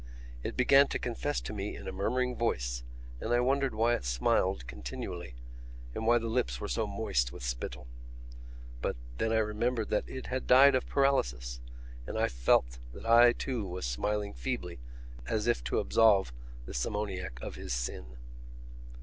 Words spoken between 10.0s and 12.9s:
it had died of paralysis and I felt